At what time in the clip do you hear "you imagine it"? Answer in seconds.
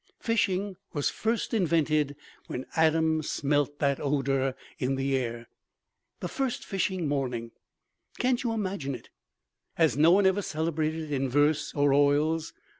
8.43-9.09